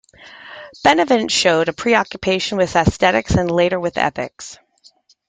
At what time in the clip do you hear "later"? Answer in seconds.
3.51-3.79